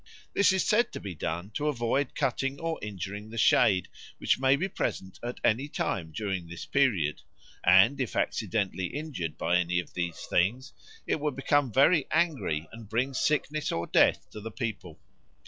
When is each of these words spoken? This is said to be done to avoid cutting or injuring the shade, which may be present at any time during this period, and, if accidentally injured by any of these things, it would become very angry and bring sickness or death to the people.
This 0.33 0.51
is 0.51 0.65
said 0.65 0.91
to 0.93 0.99
be 0.99 1.13
done 1.13 1.51
to 1.51 1.67
avoid 1.67 2.15
cutting 2.15 2.59
or 2.59 2.79
injuring 2.81 3.29
the 3.29 3.37
shade, 3.37 3.87
which 4.17 4.39
may 4.39 4.55
be 4.55 4.67
present 4.67 5.19
at 5.21 5.39
any 5.43 5.67
time 5.67 6.11
during 6.11 6.47
this 6.47 6.65
period, 6.65 7.21
and, 7.63 8.01
if 8.01 8.15
accidentally 8.15 8.87
injured 8.87 9.37
by 9.37 9.57
any 9.57 9.79
of 9.79 9.93
these 9.93 10.25
things, 10.25 10.73
it 11.05 11.19
would 11.19 11.35
become 11.35 11.71
very 11.71 12.07
angry 12.09 12.67
and 12.73 12.89
bring 12.89 13.13
sickness 13.13 13.71
or 13.71 13.85
death 13.85 14.27
to 14.31 14.41
the 14.41 14.49
people. 14.49 14.99